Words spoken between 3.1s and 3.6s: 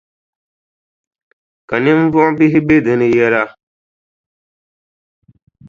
yɛla.